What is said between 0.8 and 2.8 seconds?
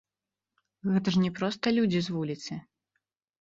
Гэта ж не проста людзі з вуліцы.